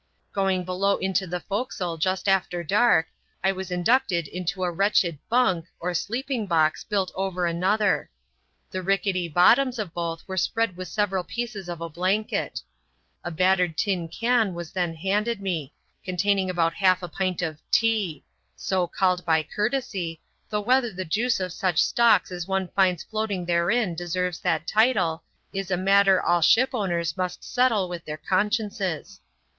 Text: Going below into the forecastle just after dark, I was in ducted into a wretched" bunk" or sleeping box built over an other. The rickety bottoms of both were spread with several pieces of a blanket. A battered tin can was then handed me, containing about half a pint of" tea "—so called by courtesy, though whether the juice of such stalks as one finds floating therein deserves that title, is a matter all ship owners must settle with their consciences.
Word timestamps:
Going 0.33 0.63
below 0.63 0.97
into 0.97 1.27
the 1.27 1.39
forecastle 1.41 1.95
just 1.95 2.27
after 2.27 2.63
dark, 2.63 3.09
I 3.43 3.51
was 3.51 3.69
in 3.69 3.83
ducted 3.83 4.27
into 4.27 4.63
a 4.63 4.71
wretched" 4.71 5.19
bunk" 5.29 5.67
or 5.79 5.93
sleeping 5.93 6.47
box 6.47 6.83
built 6.83 7.11
over 7.13 7.45
an 7.45 7.63
other. 7.63 8.09
The 8.71 8.81
rickety 8.81 9.27
bottoms 9.27 9.77
of 9.77 9.93
both 9.93 10.27
were 10.27 10.37
spread 10.37 10.75
with 10.75 10.87
several 10.87 11.23
pieces 11.23 11.69
of 11.69 11.81
a 11.81 11.87
blanket. 11.87 12.63
A 13.23 13.29
battered 13.29 13.77
tin 13.77 14.07
can 14.07 14.55
was 14.55 14.71
then 14.71 14.95
handed 14.95 15.39
me, 15.39 15.71
containing 16.03 16.49
about 16.49 16.73
half 16.73 17.03
a 17.03 17.07
pint 17.07 17.43
of" 17.43 17.61
tea 17.69 18.23
"—so 18.55 18.87
called 18.87 19.23
by 19.23 19.43
courtesy, 19.43 20.19
though 20.49 20.61
whether 20.61 20.91
the 20.91 21.05
juice 21.05 21.39
of 21.39 21.53
such 21.53 21.77
stalks 21.77 22.31
as 22.31 22.47
one 22.47 22.69
finds 22.69 23.03
floating 23.03 23.45
therein 23.45 23.93
deserves 23.93 24.39
that 24.39 24.65
title, 24.65 25.21
is 25.53 25.69
a 25.69 25.77
matter 25.77 26.19
all 26.19 26.41
ship 26.41 26.71
owners 26.73 27.15
must 27.15 27.43
settle 27.43 27.87
with 27.87 28.03
their 28.05 28.17
consciences. 28.17 29.19